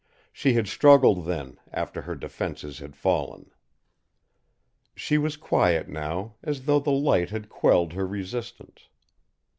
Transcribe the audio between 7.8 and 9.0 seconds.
her resistance.